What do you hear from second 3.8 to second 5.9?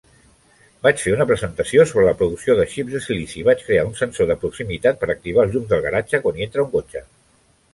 un sensor de proximitat per activar els llums del